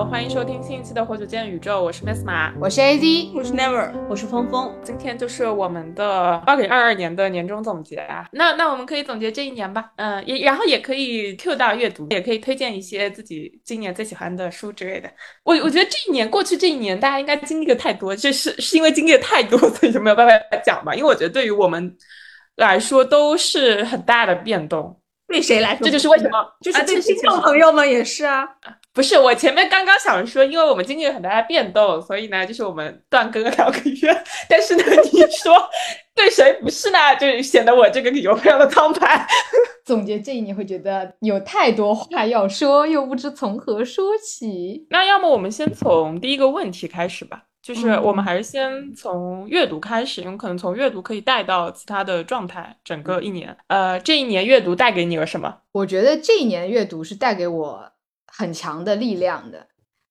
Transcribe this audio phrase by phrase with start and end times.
[0.00, 4.74] 好，欢迎收听新一期的《火九见宇宙》，我是 Miss 马，我是 AZ，我是 Never，我是峰峰。
[4.82, 8.26] 今天就是我们的二零二二年的年终总结啊。
[8.32, 15.10] 那那我们可以总结这一年吧，嗯，也然后也可以 Q 到阅读，也可以推荐一些自己今年最喜欢的书之类的。
[15.44, 20.94] 我我觉得这一年过去这一年，大家应该经历的太多，就是是因为经历的太多，所以就没有办法讲吧。
[20.94, 21.94] 因为我觉得对于我们
[22.56, 24.96] 来说都是很大的变动。
[25.28, 25.84] 对谁来说？
[25.84, 28.44] 这就是为什么，就是对听众朋友们也是啊。
[28.92, 34.24] 不是，我前面刚刚想说，因为我们经历了很大的变动，所以呢，就是我们断更了两个月。
[34.48, 35.54] 但是呢，你说
[36.14, 36.98] 对谁不是呢？
[37.16, 39.26] 就显得我这个理由非常的苍白。
[39.86, 44.86] 总结这一年会觉得有太多话要说，又不知从何说起。
[44.90, 47.44] 那要么我们先从第一个问题开始吧。
[47.62, 52.74] 就是我们还是先从阅读开始，因为可能从阅读可以带到其他的状态。
[52.82, 55.58] 整个一年，呃，这一年阅读带给你了什么？
[55.72, 57.92] 我觉得这一年阅读是带给我
[58.30, 59.66] 很强的力量的，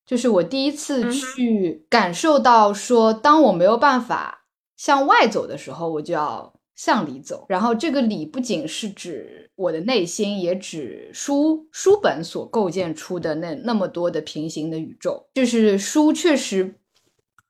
[0.06, 4.45] 就是我第一次去感受到说，当我没有办法
[4.78, 7.45] 向外走的时候，我就要向里走。
[7.50, 15.30] 然后这个里不仅是指我的内心，也指书书本所构建出的那那么多的平行的宇宙。
[15.33, 16.76] 就是书确实。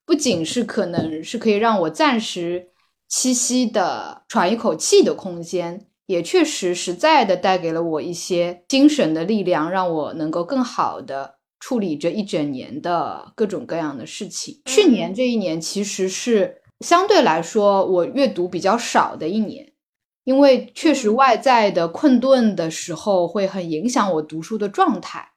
[0.06, 2.70] 不仅是可能是可以让我暂时
[3.12, 14.60] 栖息的喘一口气的空间，也确实实在的带给了我一些精神的力量，让我能够更好的处理这一整年的各种各样的事情。
[14.66, 19.72] 去年这一年其实是相对来说我阅读比较少的一年，
[20.24, 25.30] 因为确实外在的困顿的时候会很影响我读书的状态。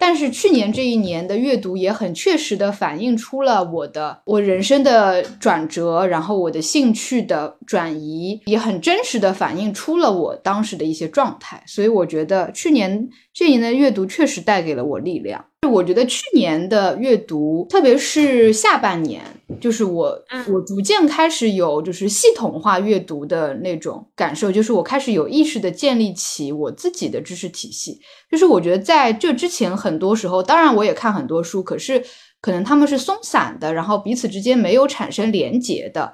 [0.00, 11.62] 但是去年这一年的阅读也很确实的反映出了我的我人生的转折，然后我的兴趣的转移，也很真实的反映出了我当时的一些状态。
[11.66, 15.44] 所以我觉得去年这一年的阅读确实带给了我力量。
[15.70, 19.20] 我觉得去年的阅读，特别是下半年，
[19.58, 20.06] 就是我
[20.52, 27.98] 我逐渐开始有就是系统化阅读的那种感受，就是我开始有意识的建立起我自己的知识体系。
[28.30, 32.04] 就是我觉得在这之前，很多时候，当然我也看很多书，可是
[32.40, 36.12] 可能他们是松散的，然后彼此之间没有产生连结的，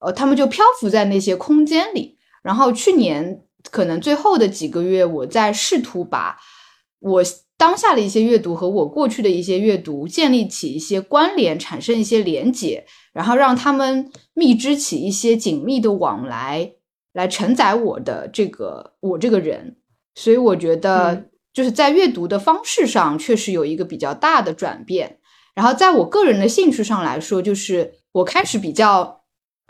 [0.00, 2.16] 呃，他们就漂浮在那些空间里。
[2.42, 6.36] 然后去年可能最后的几个月，我在试图把
[7.00, 7.22] 我。
[7.58, 16.72] 当下的一些阅读和我过去的一些阅读建立起一些关联，产生一些连结，然后让他们密织起一些紧密的往来，
[17.12, 19.76] 来承载我的这个我这个人。
[20.14, 25.18] 所以我觉得就是在阅读的方式上确实有一个比较大的转变。
[25.54, 29.17] 然后在我个人的兴趣上来说，就是我开始比较。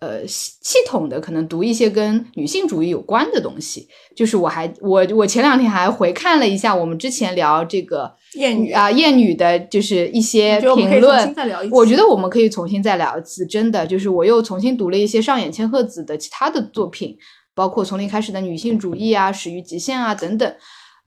[0.00, 11.34] 呃，系系统的可能读一些跟女性主义有关的东西，就是我还我我前两天还回看了一下我们之前聊这个艳女啊艳女的，就是一些评论，
[11.72, 13.44] 我觉得我们可以重新再聊一次。
[13.44, 17.18] 真的，就是我又重新读了一些上野千鹤子的其他的作品，
[17.52, 20.54] 包括从零开始的女性主义啊、始于极限啊等等。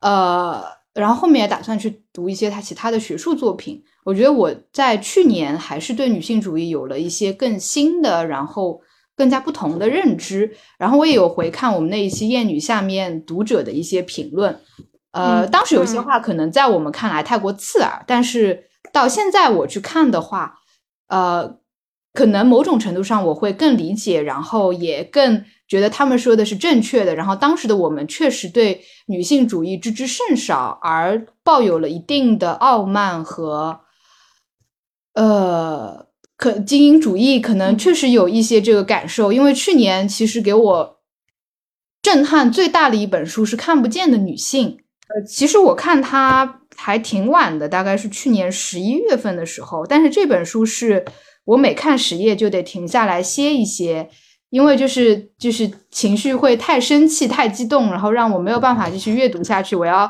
[0.01, 0.61] 呃，
[0.93, 3.81] 然后后面也打算去读一些他其他的学术作品。
[4.03, 8.81] 我觉得我在去年还是对女性主义有了一些更新的，然后
[9.15, 10.51] 更加不同的认知。
[10.79, 14.59] 然后我也有回看我们那一期《艳女》下面读者的一些评论，
[15.11, 20.55] 呃，当时有些话可能在我们看来太过刺耳，但是到现在我去看的话，
[21.07, 21.59] 呃，
[22.13, 27.13] 可能某种程度上我会更理解，然后也更觉得他们说的是正确的。
[27.13, 33.81] 然后当时的我们确实对女性主义知之甚少，而抱有了一定的傲慢和。
[35.13, 36.07] 呃，
[36.37, 40.99] 可精英主义可能确实有一些这个感受，因为去年其实给我
[42.01, 44.69] 震撼最大的一本书是《看不见的女性》。
[45.13, 49.85] 呃，其实我看它还挺晚的，大概是去年十一月份的时候。
[49.85, 51.03] 但是这本书是
[51.43, 54.09] 我每看十页就得停下来歇一歇，
[54.49, 59.75] 因为就是就是情绪会太生气、太激动，然后让我没有办法继续阅读下去。
[59.75, 60.09] 我要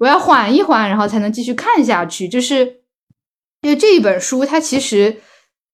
[0.00, 2.26] 我要缓一缓，然后才能继续看下去。
[2.28, 2.81] 就是。
[3.62, 5.20] 因为这一本书，它其实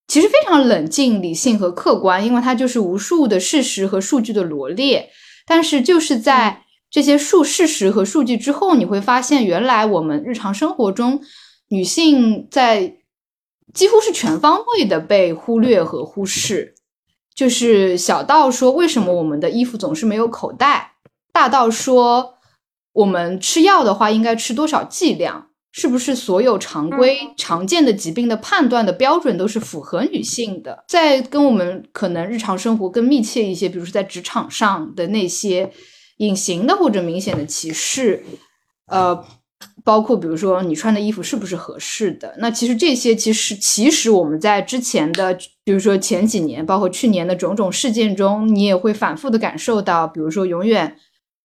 [0.06, 5.10] 其实非常冷静、理性和客观，因为它就是无数的事实和数据的罗列。
[5.46, 11.22] 但是就是在这些数事实和数据之后，你会发现，原来我们日常生活中
[11.68, 12.98] 女性在
[13.72, 16.74] 几乎是全方位的被忽略和忽视。
[17.34, 20.92] 就是小到说，为什么我们的衣服总是没有口袋；
[21.32, 22.34] 大到说，
[22.92, 25.46] 我们吃药的话应该吃多少剂量。
[25.70, 30.84] 是不是所有常规常见的疾病的判断的标准都是符合女性的？
[30.88, 35.70] 在跟我们可能日常生活更密切一些，比如说在职场上的那些
[36.16, 38.24] 隐形的或者明显的歧视，
[38.86, 39.24] 呃，
[39.84, 42.34] 包括比如说你穿的衣服是不是合适的。
[42.38, 50.96] 那其实这些其实其实我们在之前的，比如说前几年，包括去年的种种事件中，你也会反复的感受到，比如说永远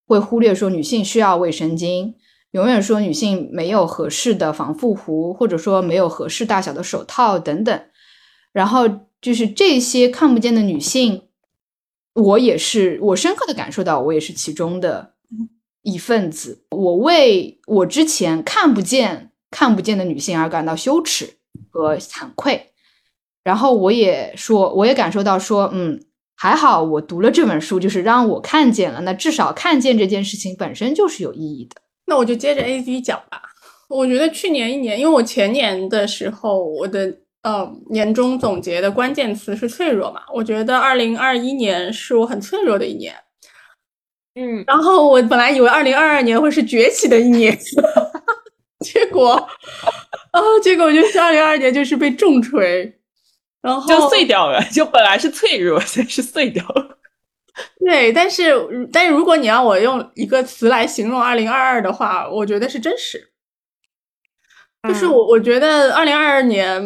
[0.07, 2.13] 会忽略说女性需要卫生巾，
[2.53, 7.81] 永远说女性没有合适的防护服，或者说没有合适大小的手套等等。
[8.51, 8.88] 然后
[9.21, 11.23] 就是这些看不见的女性。
[12.13, 15.15] 我也是，我深刻的感受到，我也是其中的
[15.81, 16.63] 一份子。
[16.69, 21.38] 我为我之前看不见、看不见的女性而感到羞耻
[21.71, 22.73] 和惭愧。
[23.44, 25.99] 然后我也说，我也感受到说，嗯，
[26.35, 29.01] 还好我读了这本书，就是让我看见了。
[29.01, 31.81] 那至少看见这件事情本身就是有意义的。
[32.05, 33.41] 那我就接着 A V 讲吧。
[33.89, 37.17] 我觉得去年一年，因为我前年的时候，我的。
[37.44, 40.21] 呃，年终总结的关键词是脆弱嘛？
[40.33, 43.13] 我觉得二零二一年是我很脆弱的一年。
[44.35, 47.59] 嗯，然后我本来以为二零二二年会是崛起的一年，
[48.79, 49.33] 结果
[50.31, 52.97] 啊，结果就是二零二二年就是被重锤，
[53.61, 54.63] 然后就碎掉了。
[54.71, 56.97] 就本来是脆弱，现在是碎掉了。
[57.85, 58.51] 对，但是
[58.91, 63.31] 但是如果你让我用一个词来形容二零二二的话，我觉得是真实。
[64.88, 66.85] 就是我我觉得二零二二年。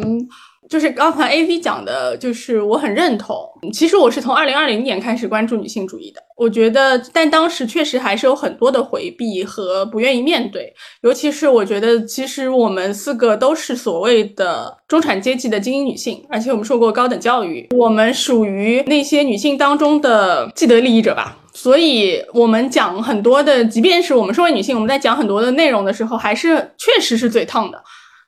[0.68, 3.36] 就是刚才 A V 讲的，就是我很认同。
[3.72, 6.20] 其实我是从二零二零年开始关注女性主义的。
[6.36, 10.72] 我觉得，但当时确实还是有很多的回避和不愿意面对。
[11.02, 21.36] 尤其是我觉得，其实我们四个都是所谓的中产阶级的精英女性，而且我们受过高等教育，我们属于那些女性当中的既得利益者吧。
[21.54, 27.82] 所以，我们讲很多的，即便是我们身为女性，我们在讲很多的内容的时候，还是确实是嘴烫的。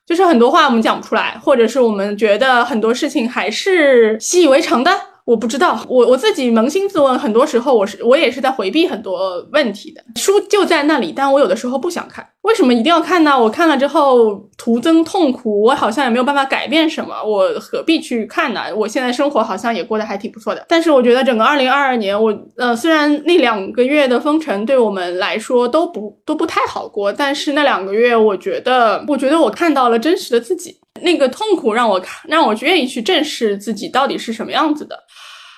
[0.05, 4.91] 就是很多话我们讲不出来，或者是我们觉得很多事情还是习以为常的。
[5.31, 10.03] 我不知道，我我自己扪心自问，很多时候我是我也是在回避很多问题的。
[10.17, 12.27] 书就在那里，但我有的时候不想看。
[12.41, 13.39] 为什么一定要看呢？
[13.39, 18.63] 我看了之后徒增痛苦，我好像也没有办法改变什么，我何必去看呢？
[18.75, 20.65] 我现在生活好像也过得还挺不错的。
[20.67, 30.75] 但是我觉得整个二零二二年，我呃虽然那两个月的封城对我们来说都不都不太好过，但是那两个月我觉得我觉得我看到了真实的自己。
[31.01, 34.97] 那个痛苦让我看，让我愿意去正视自己到底是什么样子的。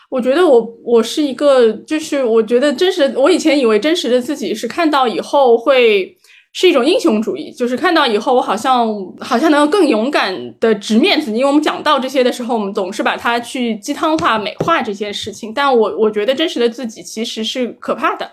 [0.09, 6.15] 我觉得我我是一个，就是我觉得真实，我以前以为真实的自己是看到以后会
[6.51, 8.87] 是一种英雄主义，就是看到以后我好像
[9.19, 11.37] 好像能够更勇敢的直面自己。
[11.37, 18.31] 因为我们讲到这些的时候，我们总是把它去鸡汤化、美化这些事情，但我我觉得真实的自己其实是可怕的。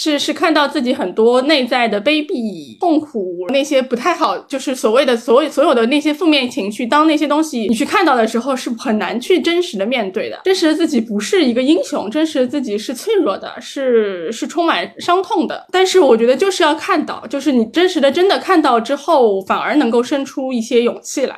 [0.00, 6.86] 是是看到自己很多内在的卑鄙、痛苦，那些不太好，就是所谓的所有所有的那些负面情绪。
[6.86, 10.40] 当那些东西你去看到的时候，是很难去真实的面对的。
[10.44, 15.66] 真实的自己不是一个英雄，真实的自己是脆弱的，是是充满伤痛的。
[15.72, 21.36] 但是我觉得就是要看到，就是你真实的真的看到之后，反而能够生出一些勇气来。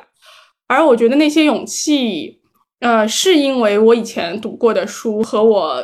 [0.67, 2.37] 而我觉得那些勇气，
[2.81, 5.83] 呃，是因为我以前读过的书和我。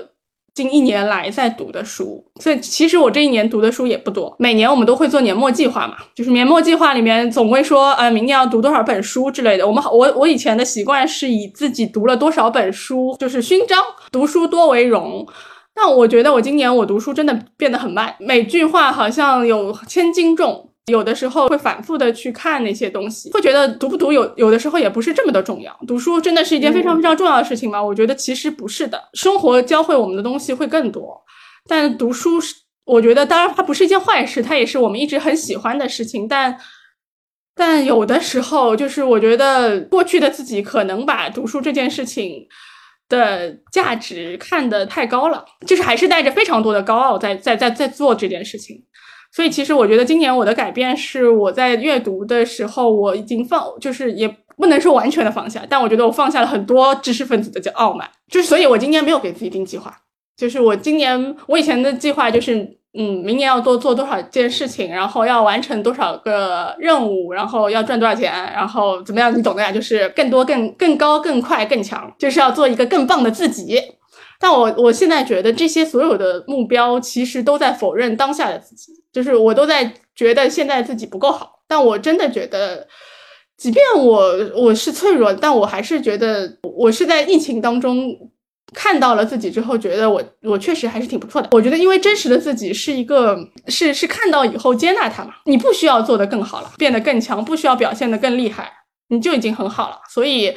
[0.57, 4.35] 近一年来在读的书，所以其实我这一年读的书也不多。
[4.39, 9.67] 每年我们都会做年末计划嘛，就是年末计划里面总会说，呃，明年要读多少本书之类的。
[9.67, 13.77] 我们，我我以前的习惯是以自己读了多少本书就是勋章，
[14.11, 15.27] 读书多为荣。
[15.75, 20.71] 但我觉得我今年我读书真的变得很慢，每句话好像有千斤重。
[20.87, 25.77] 有的时候会反复的去看那些东西，会觉得读不读有有的时候也不是这么的重要。
[25.85, 27.83] 读书真的是一件非常非常重要的事情吗？
[27.83, 29.09] 我觉得其实不是的。
[29.13, 31.21] 生活教会我们的东西会更多，
[31.67, 36.25] 但读书是我觉得当然它不是一件坏事，它也是我们一直很喜欢的事情。
[36.25, 36.57] 但
[37.53, 42.47] 但有的时候就是我觉得过去的自己可能把读书这件事情
[43.09, 48.81] 的价值看得太高了，就是还是带着非常多的高傲在在在在做这件事情。
[49.31, 58.09] 所以，其实我觉得今年我的改变是我在阅读的时候，我已经放，就是也不能说完全的放下，但我觉得我放下了很多知识分子的傲慢。
[58.31, 59.95] 就是，所以我今年没有给自己定计划。
[60.35, 62.55] 就是我今年，我以前的计划就是，
[62.97, 69.71] 嗯，明年要多做多少件事情，然后要完成多少个任务，然后要赚多少钱，然后怎么样，你懂的呀？
[69.71, 73.81] 就是更多、更更高、更快、更强，就是要做一个更棒的自己。
[74.39, 81.59] 但我我现在觉得这些所有的目标其实都在否认当下的自己，就是我都在觉得现在自己不够好。
[81.67, 82.87] 但我真的觉得，
[83.57, 88.15] 即便我我是脆弱，但我还是觉得我是在疫情当中
[88.75, 91.49] 看到了自己之后，觉得我我确实还是挺不错的。
[91.51, 93.35] 我觉得因为真实的自己是一个
[93.69, 98.71] 是是看到以后接纳它嘛，你不需要做得更好了，变得更强，不需要表现得更厉害，
[99.09, 99.97] 你就已经很好了。
[100.07, 100.55] 所以。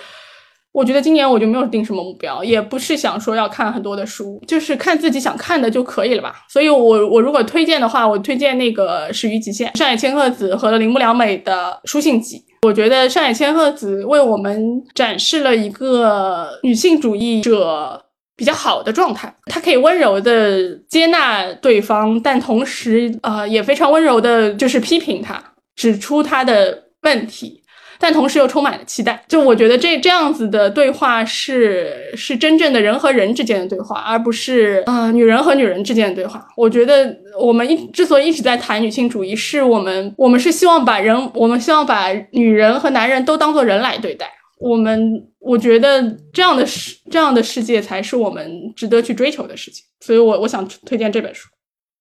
[0.73, 6.45] 我觉得今年我就没有定什么目标，也不是想说要看很多的书，就是看自己想看的就可以了吧。
[6.49, 12.45] 所以，我我如果推荐的话，我推荐那个《始于极限》上野千鹤子和铃木良美的书信集。
[12.63, 18.01] 我觉得上野千鹤子为我们展示了一个女性主义者
[18.37, 25.43] 比较好的状态，她可以温柔的接纳对方，但同时呃也非常温柔的，就是批评他，
[25.75, 27.60] 指出他的问题。
[28.01, 36.49] 但同时又充满了期待，就我觉得这这样子的对话是是真正的人和人之间的对话，而不是啊女人和女人之间的对话。
[36.57, 44.27] 我觉得我们一之所以一直在谈女性主义，是我们我们是希望把人，我们希望把女人和男人都当做人来对待。
[44.59, 46.03] 我们我觉得
[46.33, 49.85] 这样的世这样的世界才是我们值得去追求的事情。
[50.01, 51.49] 所以，我我想推荐这本书。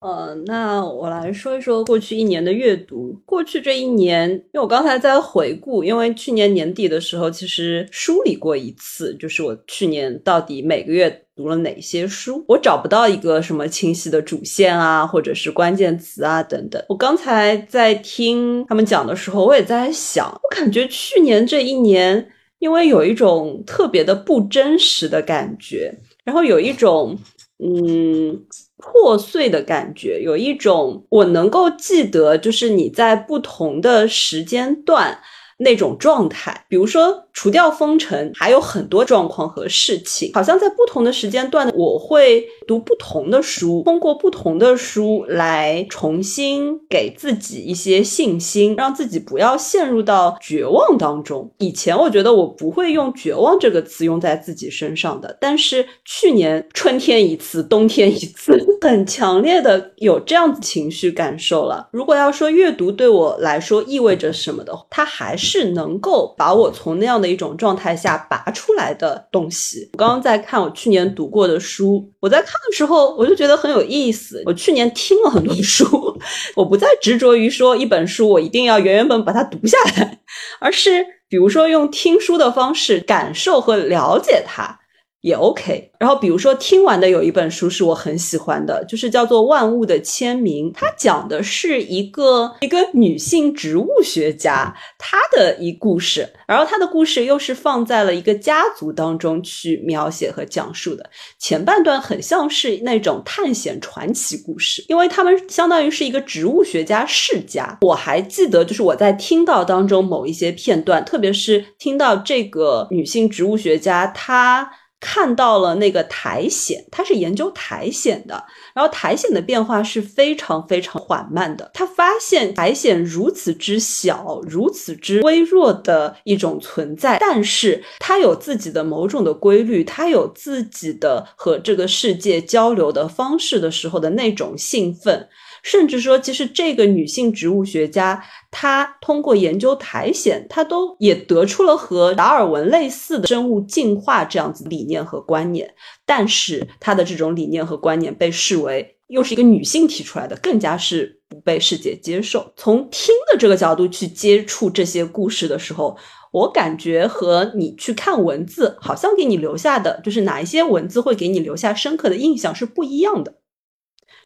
[0.01, 3.22] 呃，那我来说一说过去一年的阅读。
[3.25, 16.82] 过去这一年，因为我刚才在回顾，因为去年年底的时候，其实梳理过一次，就是我去年到底每个月读了哪些书，我找不到一个什么清晰的主线啊，或者是关键词啊等等。
[16.88, 22.25] 我刚才在听他们讲的时候，我也在想，我感觉去年这一年，
[22.60, 27.20] 因为有一种特别的不真实的感觉，然后有一种
[27.62, 28.41] 嗯。
[28.79, 35.19] 破碎的感觉，有一种我能够记得，就是你在不同的时间段。
[35.62, 51.50] 那种状态，比如说除掉封城，还有很多状况和事情，好像在不同的时间段，我会读不同的书，通过不同的书来重新给自己一些信心，让自己不要陷入到绝望当中。
[51.60, 61.88] 以前我觉得我不会用绝望这个词用在自己身上的，但是去年春天一次，冬天一次， 很强烈的有这样子情绪感受了。
[61.91, 65.39] 如果要说阅读对我来说意味着什么的，它还。
[65.39, 69.89] 是能够把我从那样的一种状态下拔出来的东西。
[69.93, 74.41] 我刚刚在看我去年读过的书，我在看的时候我就觉得很有意思。
[74.45, 75.86] 我去年听了很多书，
[76.55, 80.19] 我不再执着于说一本书我一定要原原本把它读下来，
[80.59, 84.78] 而是比如说用听书的方式感受和了解它。
[85.21, 101.09] 也 OK，然后比如说听完的有一本书是我很喜欢的，就是叫做《万物的签名》，它讲的是一个一个女性植物学家她的一故事，然后她的故事又是放在了一个家族当中去描写和讲述的。
[101.38, 107.77] 前半段很像是那种探险传奇故事，因为他们相当于是一个植物学家世家。
[107.81, 114.71] 我还记得，就是我在听到当中某一些片段，特别是听到这个女性植物学家她。
[115.00, 121.72] 看到了那个苔藓，他是研究苔藓的，然后苔藓的变化是非常非常缓慢的。
[121.74, 135.27] 他发现苔藓如此之小，如此之微弱的一种存在，但是它有自己的某种的规律，它有自己的和这个世界交流的方式的时候的那种兴奋。
[135.63, 145.73] 甚至说，其实这个女性植物学家，她通过研究苔藓，她都也得出了和达尔文类似的生物进化这样子理念和观念。
[146.05, 152.51] 但是，她的这种理念和观念被视为又是一个女性提出来的，更加是不被世界接受。
[152.55, 155.97] 从听的这个角度去接触这些故事的时候，
[156.31, 163.33] 我感觉和你去看文字，好像给你留下的就是哪一些文字会给你留下深刻的印象是不一样的。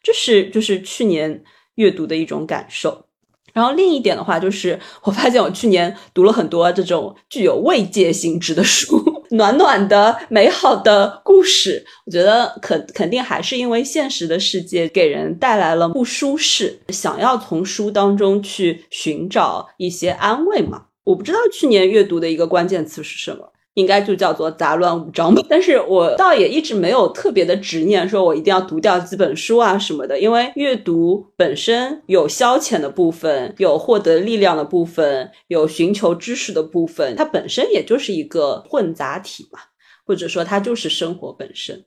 [0.04, 1.42] 这是就是去年
[1.76, 3.06] 阅读的一种感受，
[3.54, 11.84] 然后另一点的话，就是我发现我去年读了很多这种具有慰藉性质的书， 暖暖的、美好的故事。
[12.04, 20.88] 我觉得肯肯定还是因为现实的世界给人带来了不舒适，想要从书当中去寻找一些安慰嘛。
[21.04, 23.53] 我不知道去年阅读的一个关键词是什么。
[23.74, 39.58] 应该就叫做杂乱无章吧，但是我倒也一直没有特别的执念，说我一定要读掉几本书啊什么的，因为阅读本身有消遣的部分，有获得力量的部分，有寻求知识的部分，它本身也就是一个混杂体嘛，
[40.06, 41.84] 或者说它就是生活本身。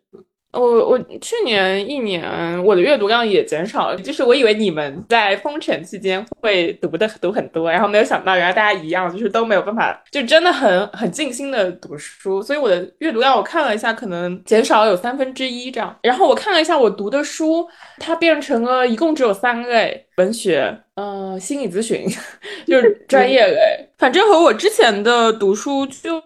[0.54, 2.24] 我我去年一年
[2.64, 15.96] 我的阅读量也减少了，就是我以为你们在封城期间会读的读很多，然后没有想到原来大家一样，就是都没有办法，就真的很很尽心的读书，所以我的阅读量我看了一下，可能减少了有三分之一这样。
[16.02, 17.68] 然后我看了一下我读的书，
[18.00, 22.06] 它变成了一共只有三类：文学，嗯，心理咨询，
[22.66, 26.24] 就是专业类，反正和我之前的读书就。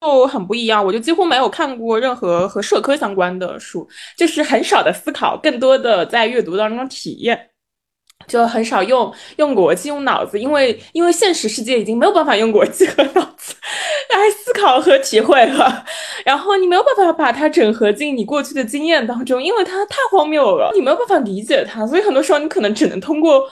[0.00, 3.86] 就很不一样，我就几乎没有看过任何和社科相关的书，
[4.16, 7.50] 就是很少的思考，更多的在阅读当中体验，
[8.28, 13.54] 就很少用用逻辑、用脑子，因为因为现实世界已经没有办法用逻辑和脑子，
[14.10, 15.84] 来思考和体会了，
[16.24, 23.42] 然后你没有办法把它整合进你过去的经验当中，因为它太荒谬了，你没有办法理解它，所以很多时候你可能只能通过。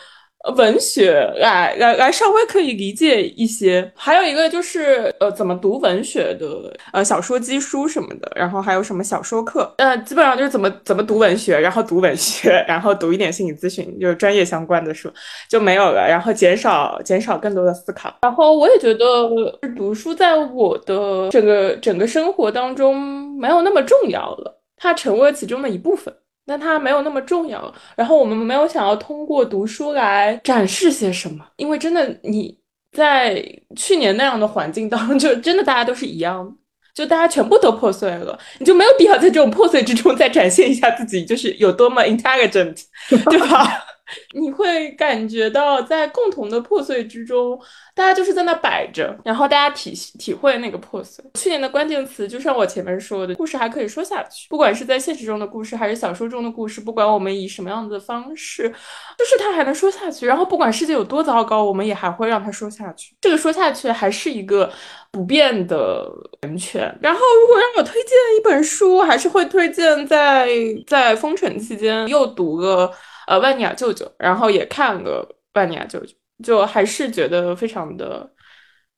[0.57, 3.91] 文学来来来，稍微可以理解一些。
[3.97, 6.47] 还有一个就是，呃，怎么读文学的，
[6.93, 8.31] 呃，小说基书什么的。
[8.37, 15.11] 然后还有什么小说课，呃，基本上就是怎么怎么读文学，然后读文学，然后读一点心理咨询，就是专业相关的书
[15.51, 16.07] 就没有了。
[16.07, 18.15] 然后减少减少更多的思考。
[18.23, 19.29] 然后我也觉得
[19.77, 22.97] 读书在我的整个整个生活当中
[23.37, 26.15] 没有那么重要了，它成为了其中的一部分。
[26.47, 32.57] 那它没有那么重要，然后我们没有想要通过读书来展示些什么，因为真的你
[32.93, 36.53] 在去年那样的环境当中，就真的大家都是一样的，
[36.95, 42.81] 就大家全部都破碎了，你就没有必要在这种破碎之中再展现一下自己就是有多么 intelligent，
[43.29, 43.86] 对吧？
[44.35, 47.59] 你会感觉到在共同的破碎之中。
[47.95, 51.25] 大家就是在那摆着，然后大家体体会那个破碎。
[51.33, 58.69] 去年的关键词就像我前面说的，故事还可以说下去，不管是在现实中的故事，还是小说中的故事，不管我们以什么样的方式，
[59.17, 60.27] 就是它还能说下去。
[60.27, 63.17] 然后不管世界有多糟糕，我们也还会让它说下去。
[63.19, 64.71] 这个说下去还是一个
[65.11, 66.07] 不变的
[66.43, 66.83] 源泉。
[67.01, 70.47] 然后如果让我推荐一本书，还是会推荐在
[70.87, 72.93] 在封城期间又读了
[73.27, 76.15] 呃万尼亚舅舅，然后也看了万尼亚舅舅。
[76.45, 78.31] 就还是觉得非常的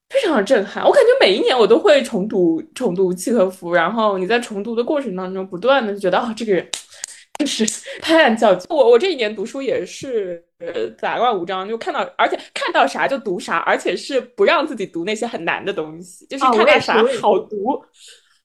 [0.09, 6.69] 非常的震撼，我感觉每一年我都会重读重读契诃夫，然后你在重读的过程当中，不断的觉得哦，这个人
[7.39, 7.65] 就是
[8.03, 8.67] 拍案叫绝。
[8.69, 17.81] 我我这一年读书也是呃杂乱无章，就看到而且看到啥就读啥，而且是不让自己读那些很难的东西，就是看到啥好读。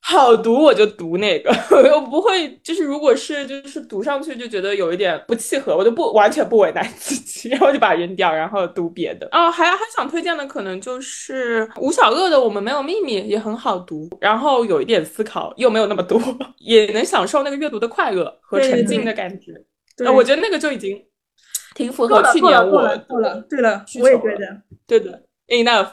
[0.05, 9.27] 好读我就读那个， 我又不会就是如果是就是读上去就觉得有一点不契合，我就不完全不为难自己， 然后就把它扔掉，然后读别的。
[9.31, 16.19] 哦，还还想推荐的可能就是吴小乐的《我们没有秘密》也很好读，然后有一点思考，又没有那么多，
[16.59, 19.53] 也能享受那个阅读的快乐和沉浸的感觉。
[19.95, 21.01] 对，我觉得那个就已经
[21.75, 22.71] 挺符合去年我
[23.07, 25.87] 够了，对了，我也觉得，对的，enough。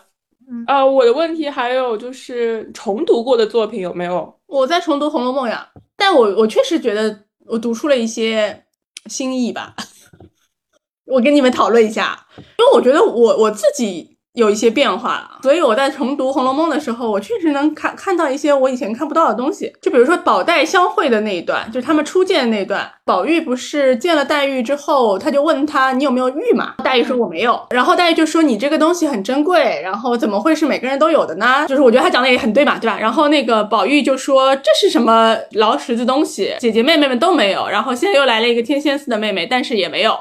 [0.66, 4.40] 啊，我的问题还有就是重读过的作品有没有？
[4.46, 8.64] 我在重读《红楼梦》呀，但我我确实觉得我读出了一些
[9.06, 9.74] 新意吧。
[11.06, 14.18] 我跟你们讨论一下，因为我觉得我我自己。
[14.34, 19.72] 有一些变化了，所以我在重读《红楼梦》的时候，我确实能看看到一些我以前看不到的东西。
[19.82, 22.88] 就比如说宝黛相会的那一段，就是他们初见的那一段。
[23.04, 32.96] 宝玉不是见了黛玉之后，他就问他：“你有没有玉嘛？”黛玉说：“我没有。”然后黛玉就说：“你这个东西很珍贵，然后怎么会是每个人都有的呢？”就是我觉得他讲的也很对嘛，对吧？
[33.00, 36.54] 然后那个宝玉就说：“这是什么劳什子东西？
[36.60, 40.16] 姐姐妹妹们都没有，然后现在又来了一个天仙似的妹妹，但是也没有。”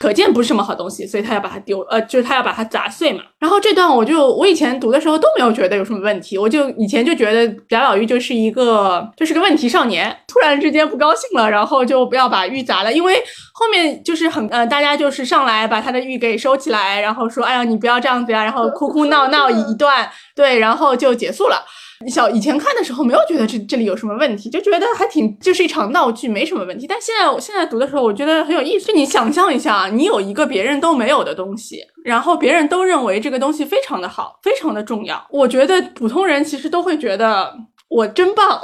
[0.00, 3.20] 可见不是什么好东西，所以他要把它丢，呃，就是他要把它砸碎嘛。
[3.38, 21.62] 然后这段我就我以前读的时候都没有觉得有什么问题，我就以前就觉得贾宝玉就是一个就是个问题少年，突然之间不高兴了，然后就不要把玉砸了，因为后面就是很呃，大家就是上来把他的玉给收起来，然后说哎呀你不要这样子呀，然后哭哭闹闹一段，对，然后就结束了。
[22.08, 26.86] 小以前看的时候没有觉得这这里有什么问题，就觉得还挺就是一场闹剧，没什么问题。
[26.86, 28.86] 但现在我现在读的时候，我觉得很有意思。
[28.86, 35.22] 就你想象一下，你有一个别人都没有的东西，然后别人都认为这个东西非常的好，非常的重要。
[35.30, 37.54] 我觉得普通人其实都会觉得
[37.88, 38.58] 我真棒，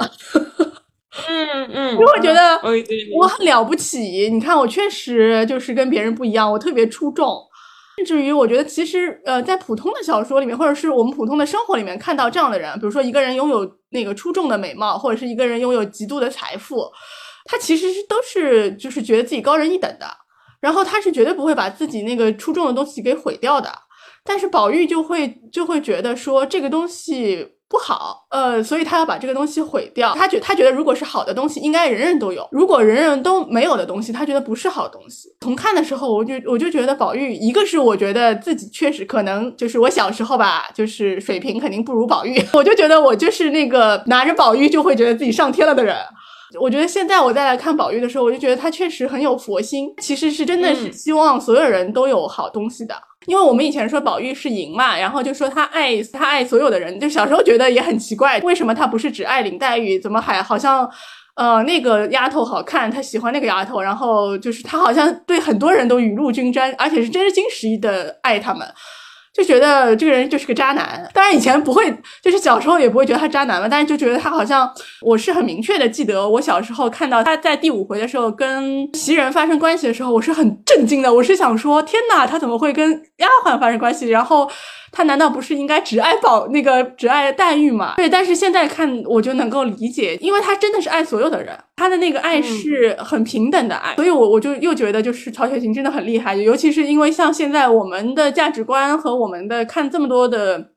[1.29, 2.59] 嗯嗯，就会觉得
[3.19, 4.29] 我很了不起。
[4.31, 7.46] 你看我确实就是跟别人不一样，我特别出众。
[7.97, 16.91] 甚至于，我觉得其实，呃，在普通的小说里面，或者是我们普通的生活里面看到这样的人，比如说一个人拥有那个出众的美貌，或者是一个人拥有极度的财富，
[17.45, 20.05] 他其实是都是就是觉得自己高人一等的，
[20.61, 23.69] 然后他是绝对不会把自己那个出众的东西给毁掉的。
[24.23, 27.56] 但是宝玉就会就会觉得说这个东西。
[27.69, 30.13] 不好，呃，所以他要把这个东西毁掉。
[30.15, 35.27] 他觉他觉得，如果是好的东西，应该人人都有；如果人人都没有的东西，他觉得不是好东西。
[35.41, 45.95] 从看的时候，我就我就觉得宝玉，一个是我觉得自己确实可能就是我小时候吧，就是水平肯定不如宝玉， 我就觉得我就是那个拿着宝玉就会觉得自己上天了的人。
[46.59, 52.95] 我觉得现在我再来看宝玉的时候，我就觉得他确实很有佛心，其实是真的是希望所有人都有好东西的。
[53.25, 60.89] 因为我们以前说宝玉是赢嘛，然后就说他爱他爱所有的人，就小时候觉得也很奇怪，为什么他不是只爱林黛玉，怎么还好像，
[61.35, 68.65] 呃，那个丫头好看，他喜欢那个丫头，然后就是他好像对很多人都雨露均沾，而且是真心实意的爱他们。
[69.37, 71.07] 就觉得这个人就是个渣男。
[71.13, 74.67] 当然以前不会，就是小时候也不会觉得他渣男嘛，但是就觉得他好像，
[75.01, 84.09] 我是很明确的记得，我小时候看到他在第五回的时候跟袭人发生关系的时候，我是很震惊的，我是想说，天哪，他怎么会跟丫鬟发生关系？
[84.09, 84.49] 然后。
[84.91, 87.95] 他难道不是应该只爱宝那个只爱黛玉吗？
[87.97, 100.71] 对，但是现在看我就能够理解，因为他真的是爱所有的人，他的那个爱是很平等的爱，所以我我就又觉得就是曹雪芹真的很厉害，尤其是因为像现在我们的价值观和我们的看这么多的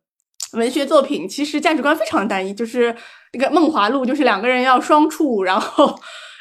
[0.55, 2.95] 文学作品，其实价值观非常单一，就是
[3.33, 5.95] 那个《梦华录》，就是两个人要双处，然后。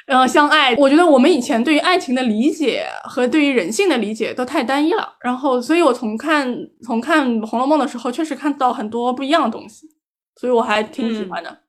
[0.10, 5.14] 然后相爱，我觉得我们以前对于爱情的理解和对于人性的理解都太单一了。
[5.22, 9.88] 然后，所以我从看从看《红楼梦》的时候，确实看到很多不一样的东西，
[10.36, 11.60] 所以我还挺喜欢的。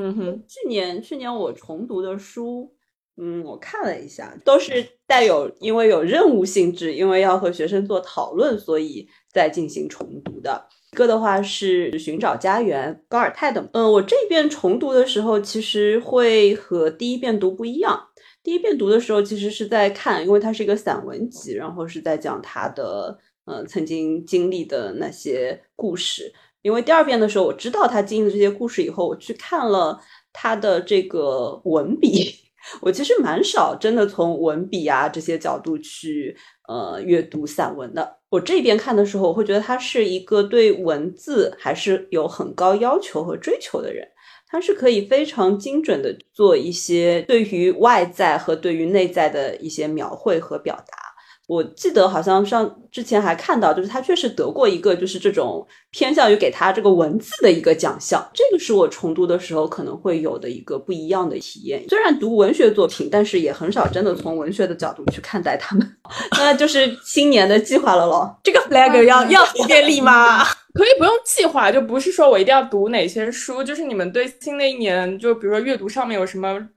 [0.00, 2.72] 嗯哼，去年去年我重读的书，
[3.20, 10.66] 嗯，我看了一下，都是带有因为有任务性质，因为要和学生做讨论，所以在进行重读的。
[10.92, 13.68] 一个的话是《寻找家园》，高尔泰的。
[13.72, 18.08] 嗯，我这一遍重读的时候，其实会和第一遍读不一样。
[18.42, 26.32] 第一遍读的时候，其实是在看，因为它是一个散文集，然后是在讲他的嗯曾经经历的那些故事。
[26.62, 30.00] 因为第二遍的时候，我知道他经历的这些故事以后，我去看了
[30.32, 32.47] 他的这个文笔。
[32.80, 36.36] 我其实蛮少真的从文笔啊这些角度去
[36.68, 38.18] 呃阅读散文的。
[38.28, 44.06] 我这边看的时候，我会觉得他是一个对文字还是有很高要求和追求的人，
[44.46, 51.07] 他是可以非常精准的做一些对于外在和对于内在的一些描绘和表达。
[51.48, 58.22] 我记得好像上之前还看到，就是他确实得过一个，就是这种偏向于给他这个文字的一个奖项。
[58.34, 61.82] 这个是我重读的时候可能会有的一个不一样的体验。
[61.88, 65.96] 虽然读文学作品，但是也很少真的从文学的角度去看待他们。
[66.36, 68.38] 那就是新年的计划了咯。
[68.44, 70.44] 这个 flag 要要建立吗？
[70.74, 76.68] 可以不用计划，就不是说我一定要读哪些书，就是你们对新的一年，就比如说阅读上面有什么。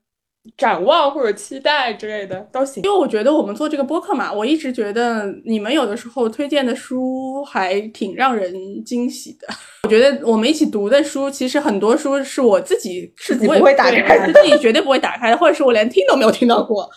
[0.58, 8.52] 展望或者期待之类的都行，因为我觉得我们做这个播客嘛，我一直觉得你们有的时候推荐的书还挺让人
[8.84, 9.48] 惊喜的。
[9.84, 16.90] 我觉得我们一起读的书，其实很多书是我自己是不会打开的，自己绝对不会打开的，或者是我连听都没有听到过。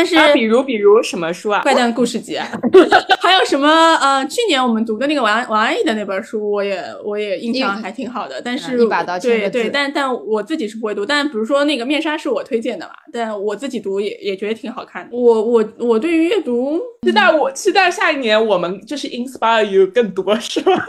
[0.00, 1.60] 但是，比如比如什么书啊？
[1.62, 2.48] 怪诞故事集啊，
[3.20, 3.68] 还有什么？
[4.00, 8.40] 呃，去年我们读的那个王王安忆的那本书，我也我也印象还挺好的。
[8.42, 11.04] 但是，一把刀对对，但但我自己是不会读。
[11.04, 15.14] 但比如说那个面纱是我推荐的嘛，但我自己读也也觉得挺好看的。
[15.14, 20.72] 我我我对于阅读期待，我期待下一年我们就是 inspire you 更多是吧？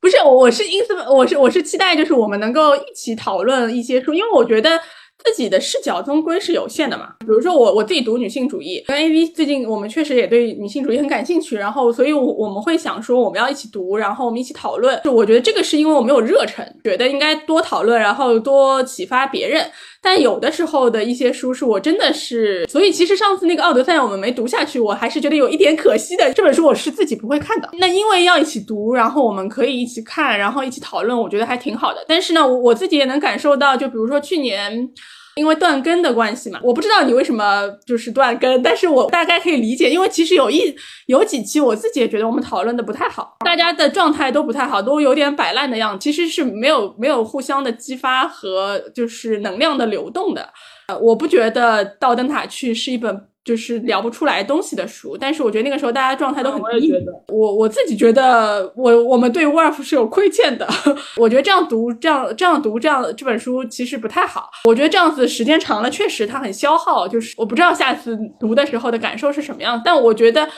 [0.00, 4.80] 不是，我是 inspire，我是我是期待就是我们能够一起讨论一些书，因为我觉得。
[5.24, 15.00] 自己的视角终归是有限的嘛，比如说我我自己读女性主义，跟 A V 最近我们确实也对女性主义很感兴趣，然后所以我我们会想说我们要一起读，然后我们一起讨论。
[15.04, 19.70] 就我觉得这个是因为我没有热忱，觉得应该多讨论，然后多启发别人。
[20.02, 26.32] 但有的时候的一些书是我真的是，所以其实上次那个《奥德赛》我们没读下去，我还是觉得有一点可惜的。
[26.34, 32.04] 这本书我是自己不会看的，那因为要一起读，然后我们可以一起看，然后一起讨论，我觉得还挺好的。
[32.08, 34.90] 但是呢，我我自己也能感受到，就比如说去年。
[35.36, 40.74] 因为断更的关系嘛，我不知道你为什么就是断更，但是我大概可以理解，因为其实有一
[41.06, 50.52] 有几期我自己也觉得我们讨论的不太好，大家的状态都不太好，都有点摆烂的样子，其实是没有没有互相的激发和就是能量的流动的。
[50.88, 53.28] 呃，我不觉得《到灯塔去》是一本。
[53.44, 56.92] 就是聊不出来东西的书，但是我觉得那个时候大家状态都很低。
[57.28, 60.68] 我我自己觉得，我我们对 Wolf 是有亏欠的。
[61.18, 64.48] 我觉得这样读，这样这样读，这样这本书其实不太好。
[64.64, 67.08] 我觉得这样子时间长了，确实它很消耗。
[67.08, 70.48] 就是我不知道下次读的时候的感受是什么样，但我觉得，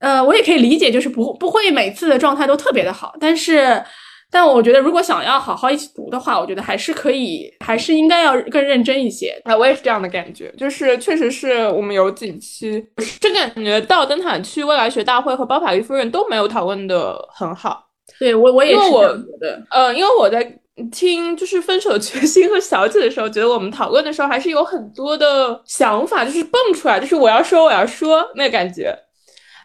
[0.00, 3.82] 呃，我也可以理解，就是不不会每次的状态都特别的好，但是。
[4.30, 9.40] 但我觉得，如果想要好好一起读的话，我觉得还是可以，还是应该要更认真一些。
[9.44, 12.84] 啊，我也是这样的感觉，就是确实是我们有几期，
[13.20, 17.86] 这感觉到灯塔区未来学大会和包法利夫人都没有讨论的很好。
[18.18, 19.00] 对我，我也是觉
[19.40, 20.58] 得，呃，因为我在
[20.92, 28.94] 听就是分手决心和小姐的时候，觉得我们讨论的时候还是有很多的想法，就是蹦出来，就是我要说，我要说那感觉。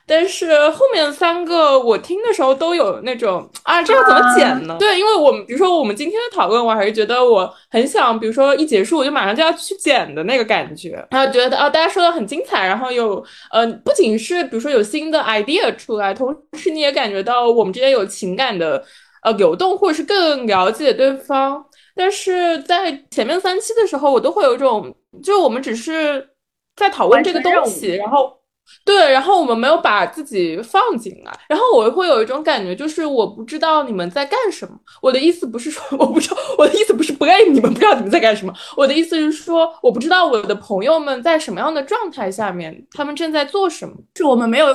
[0.06, 4.76] 但是后面三个我听的时候都有那种啊，这要怎么剪呢？
[4.78, 18.84] 对，因为我们比如说我们今天的讨论，我还是觉得我很想，比如说一结束我就马上就要去剪的那个感觉，然后觉得啊，大家说的很精彩，然后有呃，不仅是比如说有新的 idea 出来，同时你也感觉到我们之间有情感的
[19.24, 21.64] 呃流动，或者是更了解对方。
[21.96, 26.28] 但是在前面三期的时候，我都会有一种，就我们只是
[26.76, 28.38] 在讨论这个东西，然后。
[28.86, 34.74] 对，然后我们没有把自己放进来，然后我会有一种感觉，就是我不知道你们在干什么。
[35.02, 38.54] 我的意思不是说 我不知道，我的意思不是不爱你们，不知道你们在干什么。
[38.76, 43.96] 我的意思是说，我不知道我的朋友们在什么样的状态下面，他们正在做什么。
[44.16, 44.68] 是我们没有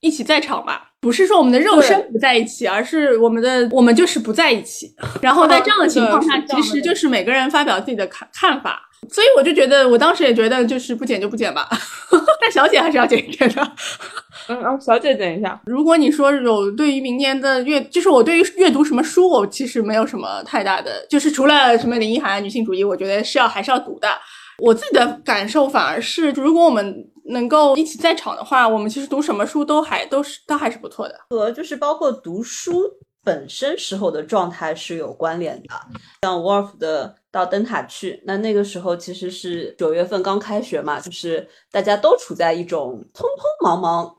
[0.00, 0.90] 一起在场吧？
[1.00, 4.94] 不是说我们的肉身不在一起，而是我们的我们就是不在一起。
[5.20, 8.82] 然后在这样的情况下，其实就是每个人发表自己的看看法。
[9.08, 11.68] 所以我就觉得，我当时也觉得，就是不剪就不剪吧。
[12.40, 13.72] 但小姐还是要剪一剪的。
[14.48, 15.60] 嗯，哦，小姐剪一下。
[15.66, 24.08] 如果你说有对于明年的阅，就是我对于阅读什么书，我其实没有什么太大的，就是除了什么林一涵女性主义，我觉得是要还是要读的。
[24.58, 26.94] 我自己的感受反而是，如果我们
[27.30, 31.14] 能够一起在场的话，我们其实读什么书都还都是都还是不错的。
[31.30, 32.82] 和就是包括读书
[33.22, 35.68] 本身时候的状态是有关联的。
[36.22, 37.14] 像 Wolf 的。
[37.36, 44.16] 到灯塔去，那那个时候其实是九月份刚开学嘛，就是大家都处在一种匆匆忙忙，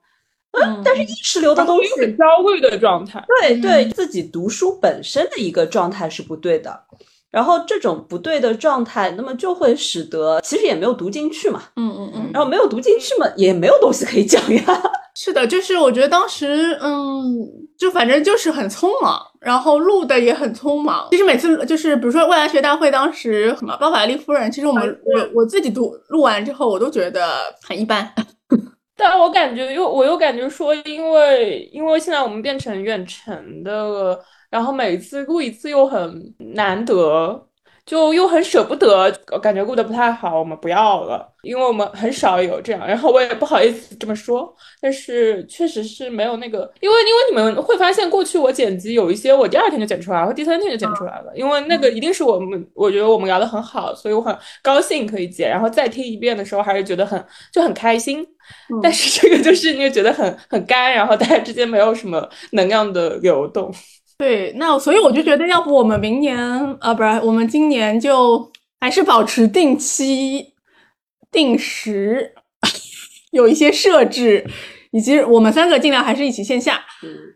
[0.52, 3.26] 嗯，但是意识流的东西很焦虑的状态。
[3.42, 6.80] 对对，自己读书本身的一个状态是不对的，
[7.32, 14.64] 然后这种不对的状态，那么就会使得其实也没有读进去嘛，嗯嗯嗯，然后没有读进去嘛，也没有东西可以讲呀。
[15.20, 17.36] 是的，就是我觉得当时，嗯，
[17.76, 21.08] 就反正就是很匆忙，然后录的也很匆忙。
[21.10, 28.14] 其实每次就是比如说未来学大会当时什么包法利夫人，其实我们我我自己读录完之后，我都觉得很一般。
[28.96, 34.20] 但我感觉又我又感觉说，因为因为现在我们变成远程的，
[34.52, 37.47] 然后每次录一次又很难得。
[37.88, 39.10] 就又很舍不得，
[39.42, 42.86] 感觉过得不太好，我们不要了，因为我们很少有这样。
[42.86, 58.28] 然后我也不好意思这么说，但是确实是没有那个，因为因为你们会发现，过去我剪辑有一些我第二天就剪出来，或第三天就剪出来了，因为那个一定是我们，我觉得我们聊得很好，所以我很高兴可以剪，然后再听一遍的时候还是觉得很就很开心。
[58.82, 63.74] 但是这个就是你觉得很很干，然后大家之间没有什么能量的流动。
[64.18, 66.38] 对，那所以我就觉得，要不我们明年
[66.80, 68.52] 啊，不是我们今年就
[68.82, 70.54] 还是保持定期、
[71.32, 72.34] 定时，
[73.32, 74.46] 有一些设置，
[74.92, 76.84] 以及我们三个尽量还是一起线下，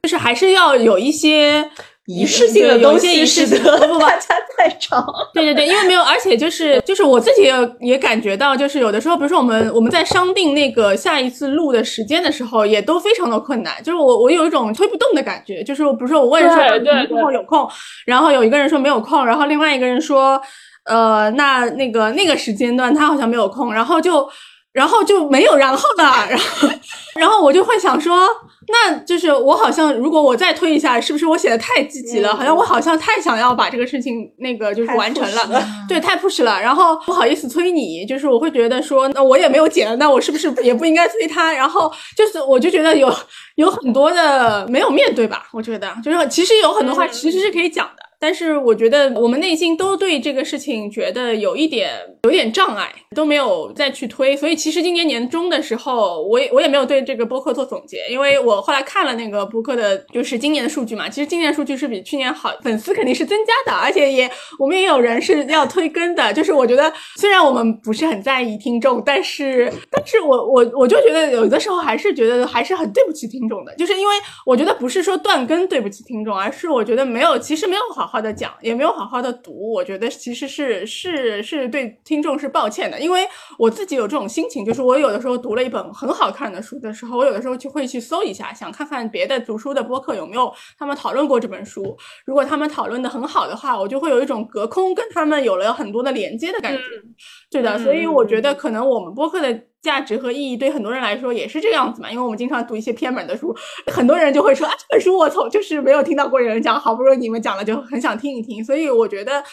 [0.03, 1.69] 就是还是要有一些。
[2.07, 3.07] 仪式性的东西，
[3.99, 5.05] 大家在场。
[5.33, 13.75] 对对对，因为没有，而且就是就是我自己也也感觉到，就是有的时候，比如说我们我们在商定那个下一次录的时间的时候，也都非常的困难。
[13.83, 17.69] 就是我我有一种推不动的感觉，就是比如说我问说什么时候有空，
[18.05, 20.41] 然后有一个人说没有空，然后另外一个人说，
[20.85, 24.27] 呃，那那个那个时间段他好像没有空，然后就
[24.71, 26.69] 然后就没有然后了， 然后
[27.15, 28.27] 然后我就会想说。
[28.67, 32.33] 那就是我好像，如果我再推一下，是不是我写的太积极了？
[32.33, 36.61] 好像我好像太想要把这个事情那个就是完成了，对，太 push 了。
[36.61, 41.51] 然后不好意思催你，就是我会觉得说，那我也没有剪，那我是不是也不应该催他？
[41.51, 43.13] 然后就是我就觉得有
[43.55, 45.47] 有很多的没有面对吧？
[45.51, 48.03] 我觉得就是其实有很多话其实是可以讲的。
[48.21, 51.89] 但是我觉得我们内心都对这个事情觉得有一点
[52.21, 54.37] 有点障碍，都没有再去推。
[54.37, 61.09] 所以其实今年年中的时候，我也我也没有对这个播客做总结，因为我后来看了那个播客的，就是今年的数据嘛。
[61.09, 64.29] 其实今年数据是比去年好，粉丝肯定是增加的，而且也
[64.59, 66.31] 我们也有人是要推更的。
[66.31, 74.13] 就是我觉得虽然我们不是很在意听众，但是但是我我我就觉得有的时候还是觉得还是很对不起听众的，就是因为
[74.45, 78.10] 我觉得不是说断更对不起听众，而是我觉得没有其实没有好。
[78.11, 83.25] 好的讲也没有好好的读，我觉得其实是是是对听众是抱歉的，因为
[83.57, 91.97] 我自己有这种心情，就是我有的时候读了一本很好看的书的时候，我有的时候就会去搜一下，想看看别的读书的播客有没有他们讨论过这本书。
[92.25, 96.83] 如果他们讨论的很好的话，我就会有一种隔空跟他们有了很多的连接的感觉。
[97.49, 99.70] 对的，所以我觉得可能我们播客的。
[99.81, 103.55] 价值和意义对很多人来说也是这样子嘛，因为我们经常读一些偏门的书，
[103.87, 108.63] 很多人就会说啊，这本书我从就是没有听到过有人讲，好不容易你们讲了，就很想听一听。
[108.63, 109.43] 所以我觉得，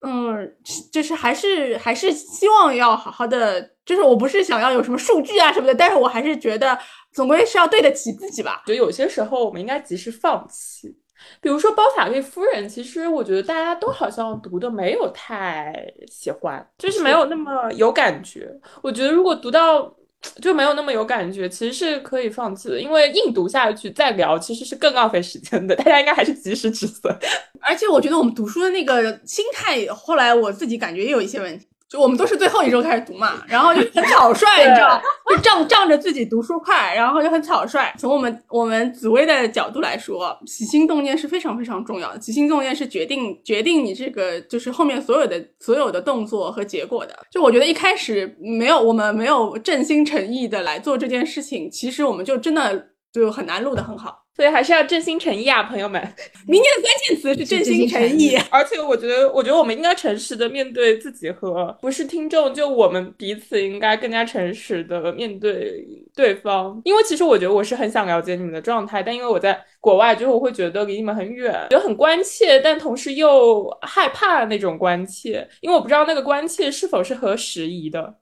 [0.00, 0.50] 嗯，
[0.92, 6.78] 就是还是还是希望要好好的，就是我不是想要有什么数据啊什么的，但是我还是觉得
[7.12, 8.62] 总归是要对得起自己吧。
[8.66, 10.96] 就有些时候我们应该及时放弃。
[11.40, 15.74] 比如说《包法利夫人》，其实我觉得大家都好像读的没有太
[16.10, 18.50] 喜欢，就是没有那么有感觉。
[18.82, 19.94] 我觉得如果读到
[20.42, 25.76] 就没有那么有感觉，其实是可以放弃的，因为硬读下去再聊其实是更浪费时间的。
[25.76, 27.14] 大家应该还是及时止损。
[27.60, 31.66] 而且我觉得我们读书的那个心态，后来我自己感觉也有一些问题。
[31.88, 37.94] 就我们都是最后一周开始读嘛，然后就很草率， 你知道，就仗仗着自己读书快，然后就很草率。
[37.96, 47.16] 从我们我们紫薇的角度来说，起心动念是非常非常重要的，起心动念是决定决定你这个就是后面所有的所有的动作和结果的。
[47.30, 54.25] 就我觉得一开始没有我们没有真心诚意的来做这件事情，其实我们就真的就很难录得很好。
[54.36, 56.00] 所以还是要真心诚意啊，朋友们。
[56.46, 65.82] 明年的关键词是真心诚意，而且我觉得，我觉得我们应该诚实的面对自己和不是听众，就我们彼此应该更加诚实的面对
[66.14, 66.78] 对方。
[66.84, 78.14] 因为其实我觉得我是很想了解你们的状态，但因为我在国外，就是我会觉得离你们很远，觉得很关切，但同时又害怕那种关切，因为我不知道那个关切是否是合时宜的。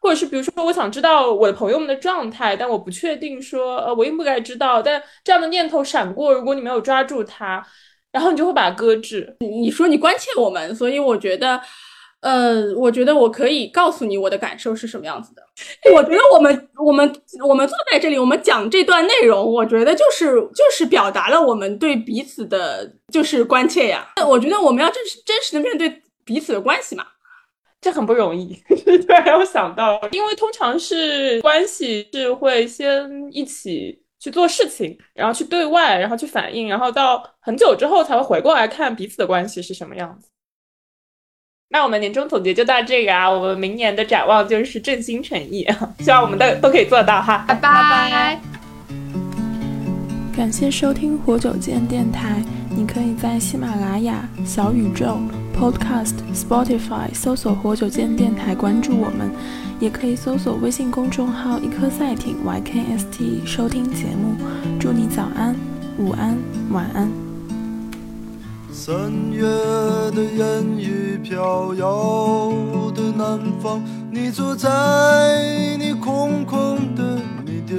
[0.00, 4.80] 或者是比如说，我想知道我的朋友们的状态，但我不确定说，呃，我应不该知道。
[4.80, 7.62] 但这样的念头闪过，如果你没有抓住它，
[8.10, 9.36] 然后你就会把它搁置。
[9.40, 11.60] 你说你关切我们，所以我觉得，
[12.20, 15.42] 呃，我觉得我可以告诉你我的感受是什么样子的。
[15.94, 24.08] 我觉得我们我们我们坐在这里，我们讲这段内容，我觉得就是就是表达了我们对彼此的就是关切呀。
[24.26, 27.04] 我觉得我们要真实真实的面对彼此的关系嘛。
[27.80, 40.28] 这很不容易， 突然让我想到，因为通常是关系是会先一起去做事情，然后去对外，然后去反应，然后到很久之后才会回过来看彼此的关系是什么样子。
[41.72, 45.66] 那我们年终总结就到这个啊，我们明年的展望就是真心诚意，
[46.00, 48.40] 希望我们都都可以做到哈，拜拜。
[50.36, 52.42] 感谢收听活久见电台，
[52.80, 55.18] 你可以在喜马拉雅、小宇宙。
[55.54, 59.30] Podcast Spotify 搜索“活久见电台”，关注我们，
[59.78, 64.34] 也可以搜索微信公众号“一颗赛艇 YKST” 收听节目。
[64.80, 65.54] 祝你早安、
[65.98, 66.38] 午安、
[66.70, 67.10] 晚安。
[68.72, 72.50] 三月的烟雨飘摇
[72.94, 77.78] 的南方，你坐在你空空的米店，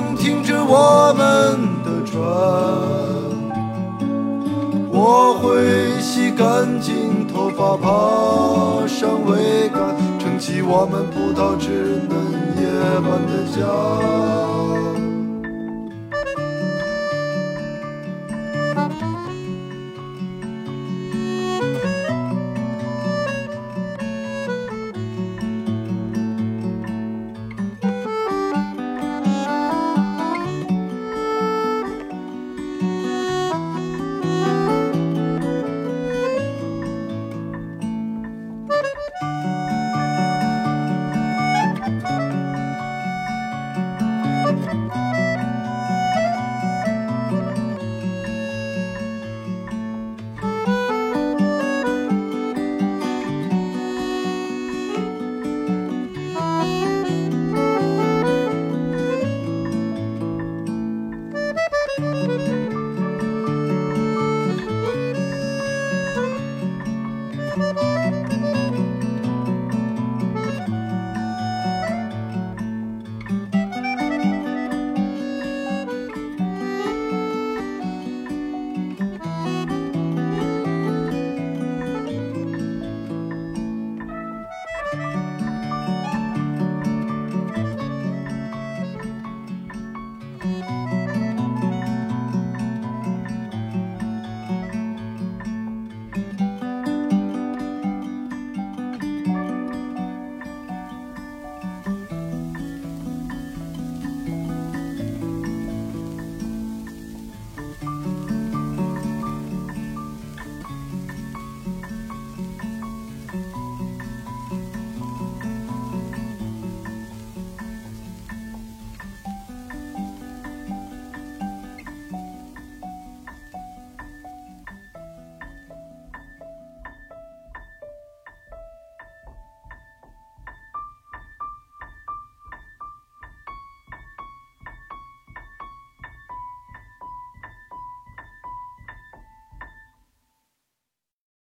[6.51, 12.19] 干净头发爬上桅杆撑起我们葡萄枝嫩
[12.57, 12.67] 叶
[12.99, 15.10] 般的家。